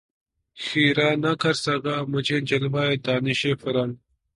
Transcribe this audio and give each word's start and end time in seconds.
خیرہ 0.57 1.09
نہ 1.23 1.31
کر 1.41 1.55
سکا 1.63 1.95
مجھے 2.11 2.37
جلوۂ 2.49 2.85
دانش 3.05 3.41
فرنگ 3.61 3.93